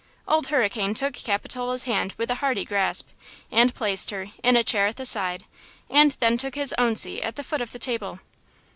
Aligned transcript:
Old 0.27 0.47
Hurricane 0.47 0.95
took 0.95 1.13
Capitola's 1.13 1.83
hand 1.83 2.15
with 2.17 2.31
a 2.31 2.41
hearty 2.41 2.65
grasp, 2.65 3.09
and 3.51 3.75
placed 3.75 4.09
her, 4.09 4.29
in 4.41 4.55
a 4.55 4.63
chair 4.63 4.87
at 4.87 4.95
the 4.95 5.05
side, 5.05 5.45
and 5.91 6.13
then 6.13 6.39
took 6.39 6.55
his 6.55 6.73
own 6.79 6.95
seat 6.95 7.21
at 7.21 7.35
the 7.35 7.43
foot 7.43 7.61
of 7.61 7.71
the 7.71 7.77
table. 7.77 8.17